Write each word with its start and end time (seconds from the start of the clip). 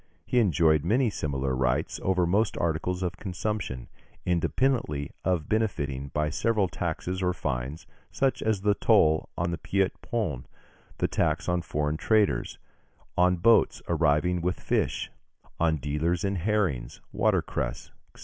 He 0.25 0.39
enjoyed 0.39 0.83
many 0.83 1.11
similar 1.11 1.55
rights 1.55 1.99
over 2.01 2.25
most 2.25 2.57
articles 2.57 3.03
of 3.03 3.17
consumption, 3.17 3.87
independently 4.25 5.11
of 5.23 5.47
benefiting 5.47 6.07
by 6.07 6.31
several 6.31 6.67
taxes 6.67 7.21
or 7.21 7.33
fines, 7.33 7.85
such 8.09 8.41
as 8.41 8.61
the 8.61 8.73
toll 8.73 9.29
on 9.37 9.51
the 9.51 9.59
Petit 9.59 9.93
Pont, 10.01 10.47
the 10.97 11.07
tax 11.07 11.47
on 11.47 11.61
foreign 11.61 11.97
traders, 11.97 12.57
on 13.15 13.35
boats 13.35 13.79
arriving 13.87 14.41
with 14.41 14.59
fish, 14.59 15.11
on 15.59 15.77
dealers 15.77 16.23
in 16.23 16.37
herrings, 16.37 16.99
watercress, 17.11 17.91
&c. 18.15 18.19